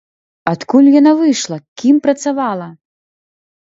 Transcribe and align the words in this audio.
Адкуль 0.53 0.87
яна 0.95 1.13
выйшла, 1.21 1.61
кім 1.85 1.95
працавала? 2.09 2.67